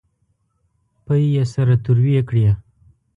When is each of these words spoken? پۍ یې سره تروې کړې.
پۍ 1.05 1.23
یې 1.35 1.43
سره 1.53 1.75
تروې 1.83 2.21
کړې. 2.29 2.47